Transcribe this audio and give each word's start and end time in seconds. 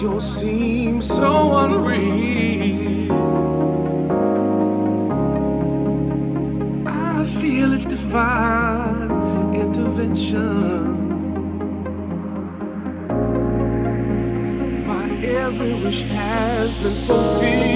you'll 0.00 0.20
seem 0.20 1.02
so 1.02 1.58
unreal. 1.58 3.12
I 6.86 7.24
feel 7.24 7.74
it's 7.74 7.84
divine 7.84 9.54
intervention. 9.54 11.08
My 14.86 15.10
every 15.22 15.74
wish 15.74 16.02
has 16.04 16.76
been 16.78 16.94
fulfilled. 17.06 17.69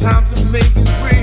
Time 0.00 0.24
to 0.26 0.46
make 0.50 0.76
it 0.76 0.88
real. 1.02 1.15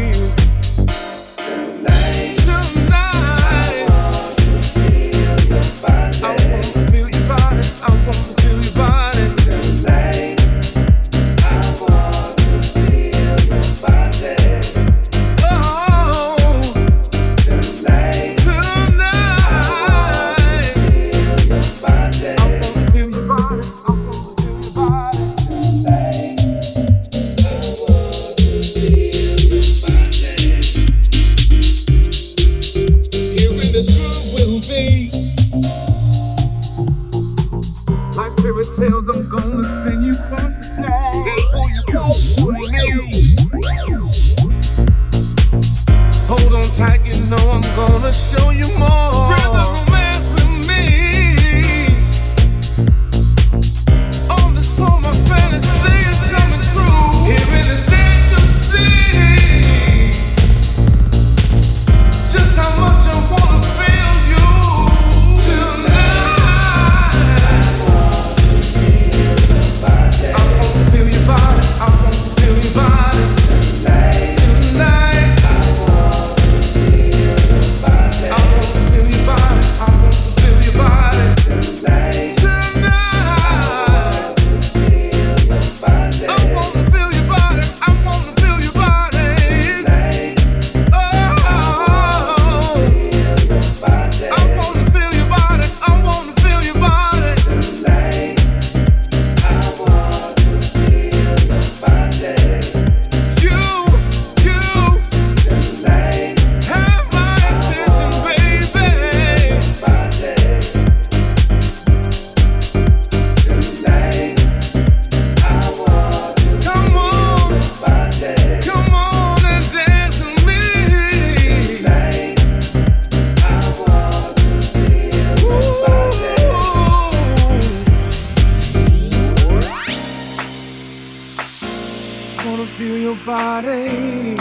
ever 132.63 132.71
feel 132.71 132.97
your 132.97 133.15
body. 133.25 134.35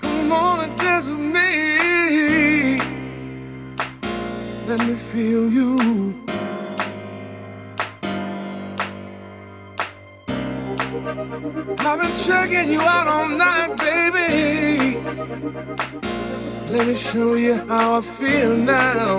Come 0.00 0.32
on 0.32 0.60
and 0.64 0.78
dance 0.78 1.06
with 1.06 1.18
me. 1.18 2.78
Let 4.66 4.86
me 4.86 4.94
feel 4.94 5.50
you. 5.50 6.14
I've 11.86 12.00
been 12.00 12.16
checking 12.16 12.70
you 12.72 12.80
out 12.80 13.06
all 13.06 13.28
night, 13.28 13.76
baby. 13.76 14.98
Let 16.70 16.86
me 16.86 16.94
show 16.94 17.34
you 17.34 17.54
how 17.68 17.96
I 17.96 18.00
feel 18.00 18.56
now. 18.56 19.18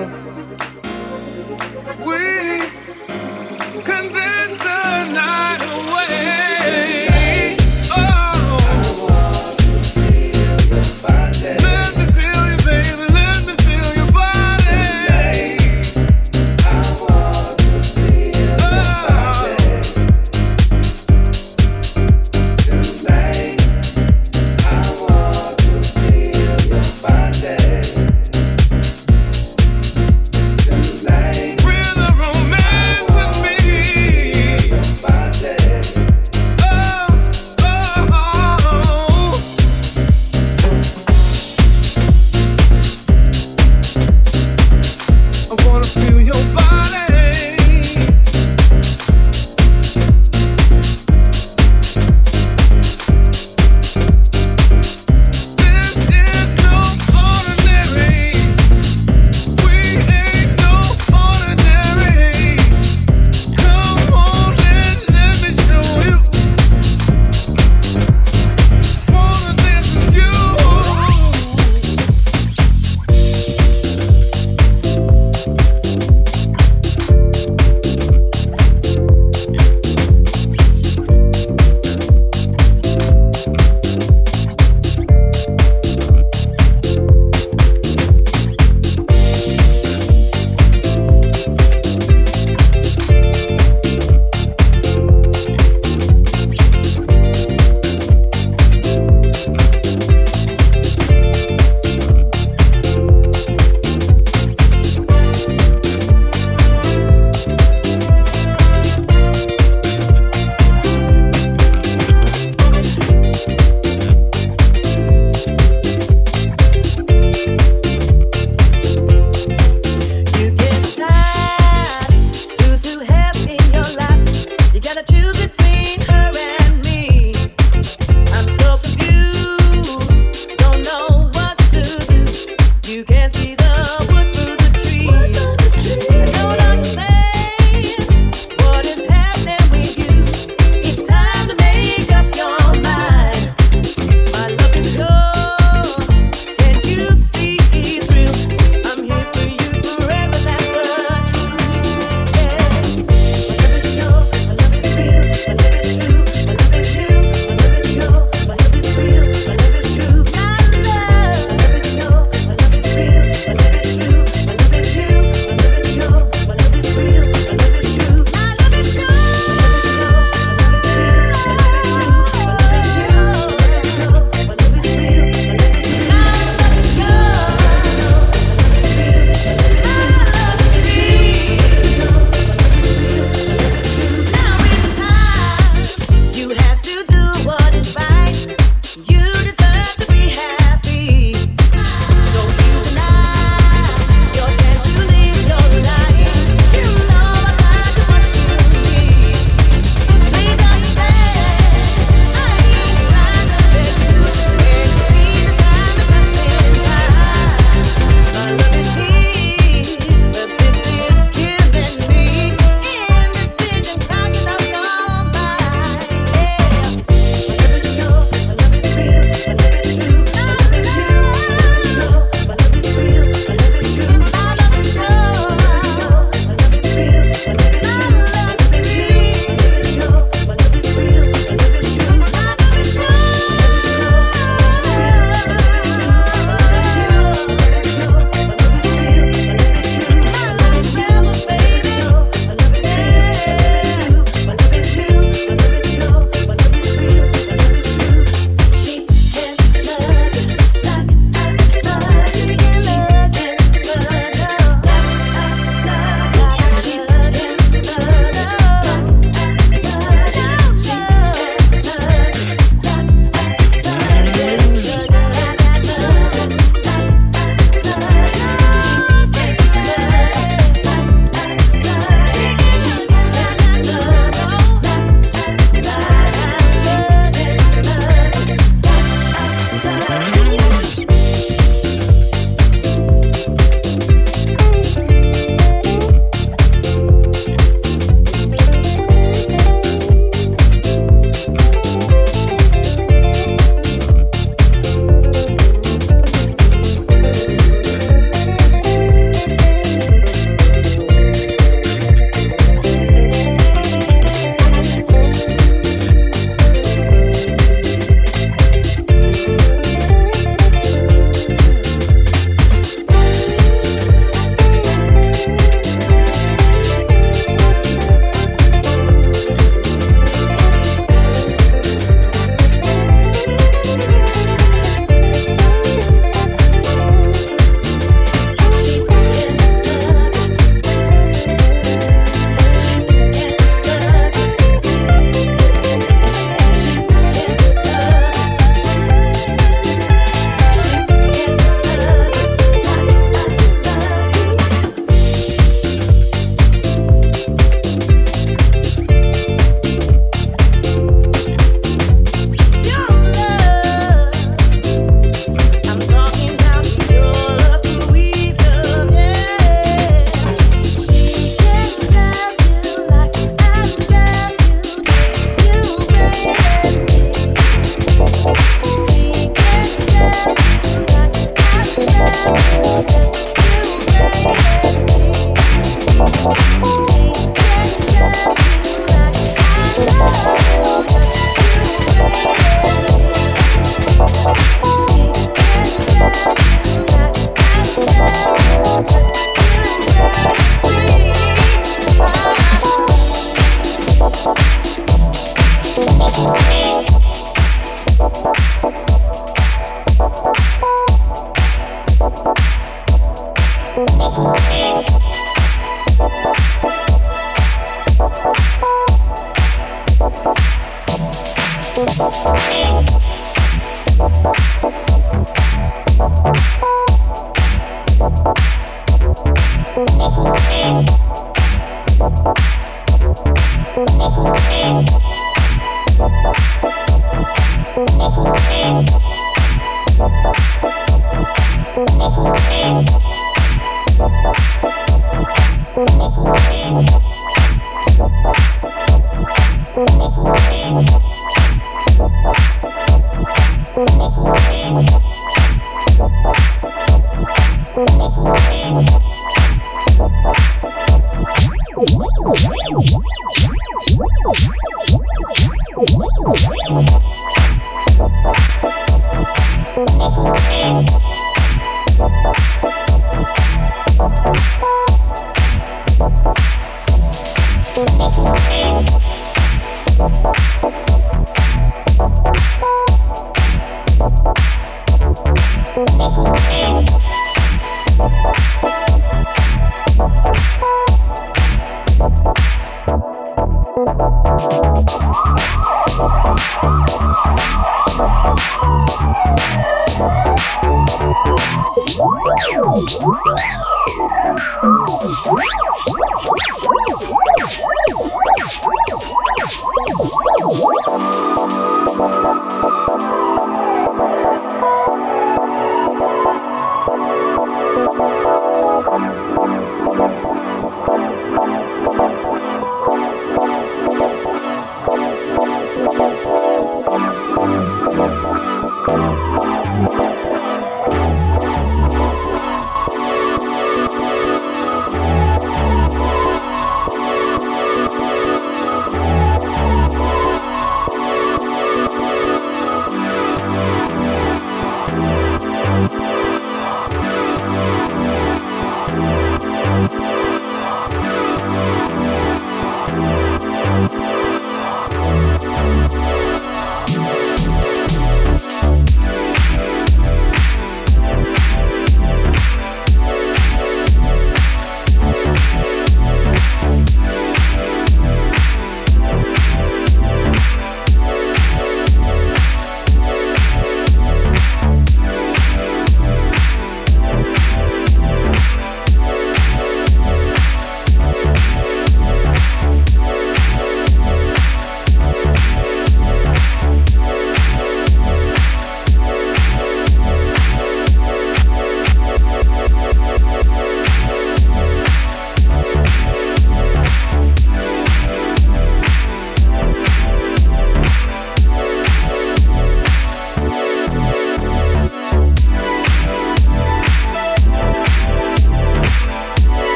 We 2.00 2.62
can 3.84 4.12
dance 4.12 4.58
the 4.58 5.14
night 5.14 5.62
away. 5.76 6.45
find 11.08 11.46
out. 11.46 11.55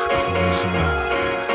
Just 0.00 0.12
close 0.12 0.64
your 0.64 0.76
eyes. 0.76 1.46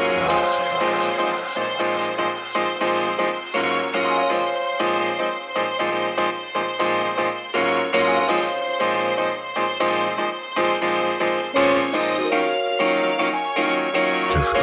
Just 14.32 14.54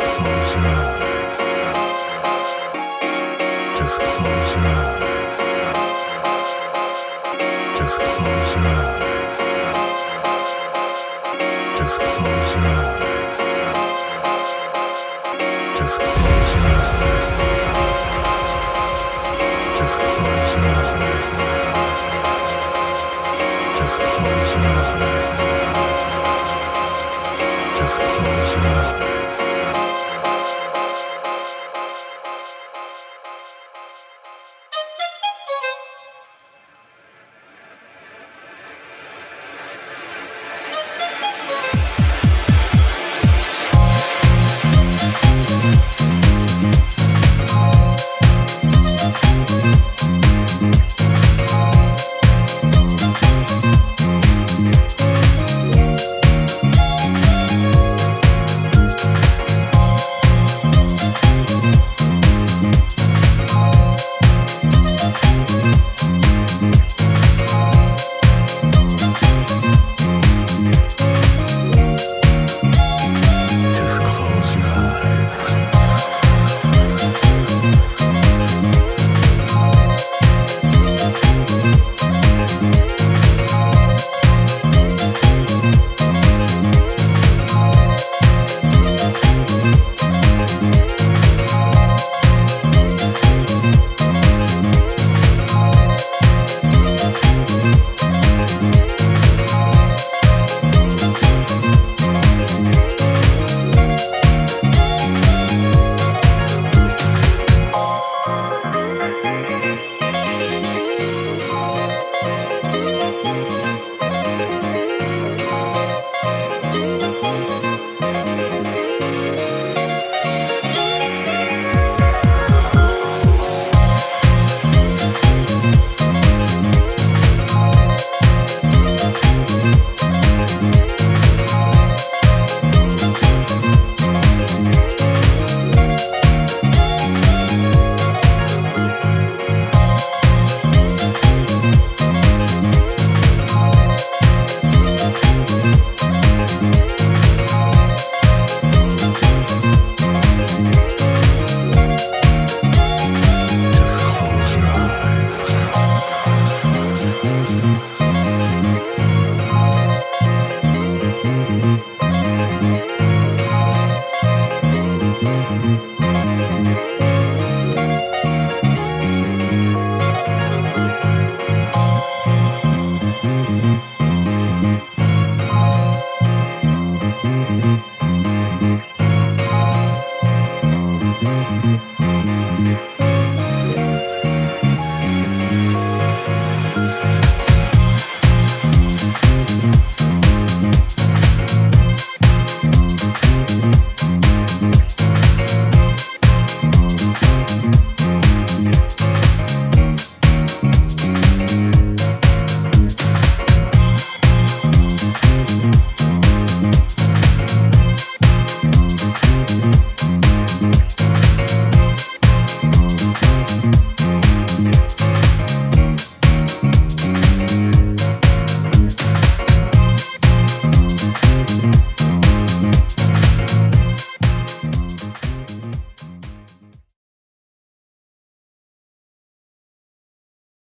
close 0.00 0.54
your 0.54 0.66
eyes. 0.66 1.38
Just 3.76 4.00
close 4.00 4.54
your 4.54 4.66
eyes. 4.66 5.38
Just 7.76 7.98
close 8.00 8.39
close 12.06 12.54
your 12.54 12.66
eyes. 12.66 13.38
Just 15.78 16.00
close 16.00 16.50
your 16.56 16.66
eyes. 16.76 17.38
Just 19.78 20.00
close 20.00 20.52
your 20.54 20.74
eyes. 20.74 21.38
Just 23.78 24.00
close 24.00 24.54
your 24.54 24.64
eyes. 24.84 25.38
Just 27.78 28.00
close 28.00 28.54
your. 28.54 28.99